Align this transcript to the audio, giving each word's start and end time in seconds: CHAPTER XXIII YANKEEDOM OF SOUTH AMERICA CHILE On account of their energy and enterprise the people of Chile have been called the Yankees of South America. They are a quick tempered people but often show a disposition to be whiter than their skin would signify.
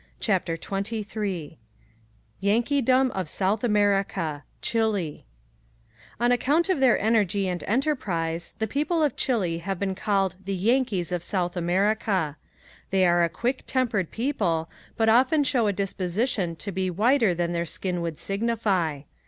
CHAPTER 0.19 0.55
XXIII 0.55 1.59
YANKEEDOM 2.39 3.11
OF 3.11 3.29
SOUTH 3.29 3.63
AMERICA 3.63 4.43
CHILE 4.63 5.19
On 6.19 6.31
account 6.31 6.69
of 6.69 6.79
their 6.79 6.97
energy 6.97 7.47
and 7.47 7.63
enterprise 7.65 8.55
the 8.57 8.65
people 8.65 9.03
of 9.03 9.15
Chile 9.15 9.59
have 9.59 9.77
been 9.77 9.93
called 9.93 10.37
the 10.43 10.55
Yankees 10.55 11.11
of 11.11 11.23
South 11.23 11.55
America. 11.55 12.35
They 12.89 13.05
are 13.05 13.23
a 13.23 13.29
quick 13.29 13.63
tempered 13.67 14.09
people 14.09 14.71
but 14.97 15.07
often 15.07 15.43
show 15.43 15.67
a 15.67 15.71
disposition 15.71 16.55
to 16.55 16.71
be 16.71 16.89
whiter 16.89 17.35
than 17.35 17.51
their 17.51 17.67
skin 17.67 18.01
would 18.01 18.17
signify. 18.17 19.03